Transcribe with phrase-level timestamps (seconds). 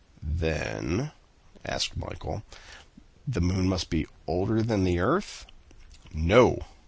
[0.23, 1.11] "Then,"
[1.63, 2.41] asked Michel,
[3.27, 5.45] "the moon must be older than the earth?"
[6.11, 6.57] "No!"